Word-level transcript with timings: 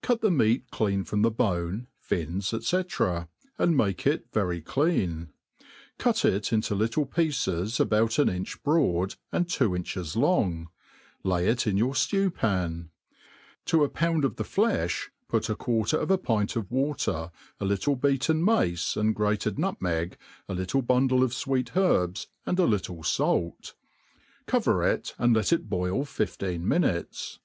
CUT 0.00 0.22
the 0.22 0.30
meat 0.30 0.64
clean 0.70 1.04
from 1.04 1.20
the 1.20 1.30
bone, 1.30 1.86
fins, 1.98 2.54
&c. 2.66 2.82
and 3.58 3.76
make 3.76 4.06
it 4.06 4.24
very 4.32 4.62
clean. 4.62 5.28
Cut 5.98 6.24
it 6.24 6.50
into 6.50 6.74
little 6.74 7.04
pieces, 7.04 7.78
about 7.78 8.18
an 8.18 8.30
inch 8.30 8.62
broad, 8.62 9.16
and 9.30 9.46
two 9.46 9.76
inches 9.76 10.16
long» 10.16 10.70
lay 11.22 11.46
it 11.46 11.58
in^ 11.66 11.76
your 11.76 11.92
ftew 11.92 12.34
pan. 12.34 12.88
To 13.66 13.84
a 13.84 13.90
pound 13.90 14.24
of 14.24 14.36
the 14.36 14.44
flcfli 14.44 14.48
^ 14.52 14.60
I 14.62 14.66
rJ» 14.66 15.08
THE 15.28 15.36
ART 15.36 15.48
OF 15.50 15.58
COOKERY 15.58 15.58
IMh 15.58 15.58
{Mt 15.82 15.90
ft 15.90 15.98
qtmrter 15.98 16.02
of 16.04 16.10
a 16.10 16.16
pint 16.18 16.56
of 16.56 16.68
vater, 16.70 17.30
i 17.60 17.64
little 17.66 17.96
beaten 17.96 18.42
ft)dce, 18.46 18.96
and 18.96 19.14
#rait^d'n«itneg, 19.14 20.14
a 20.48 20.54
little 20.54 20.80
bundle 20.80 21.22
of 21.22 21.32
ftreet 21.32 21.76
herbs, 21.76 22.28
and 22.46 22.58
a 22.58 22.64
little 22.64 23.02
fait;' 23.02 23.74
lo^tr 24.48 24.94
it^ 24.94 25.12
and 25.18 25.36
kt 25.36 25.52
it 25.52 25.68
boil 25.68 26.06
fifteen 26.06 26.64
mintites. 26.64 27.40